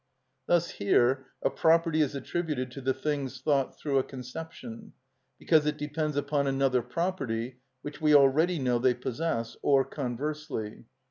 Thus 0.47 0.71
here 0.71 1.27
a 1.43 1.51
property 1.51 2.01
is 2.01 2.15
attributed 2.15 2.71
to 2.71 2.81
the 2.81 2.91
things 2.91 3.39
thought 3.39 3.77
through 3.77 3.99
a 3.99 4.03
conception, 4.03 4.93
because 5.37 5.67
it 5.67 5.77
depends 5.77 6.17
upon 6.17 6.47
another 6.47 6.81
property 6.81 7.59
which 7.83 8.01
we 8.01 8.15
already 8.15 8.57
know 8.57 8.79
they 8.79 8.95
possess; 8.95 9.57
or 9.61 9.85
conversely. 9.85 10.85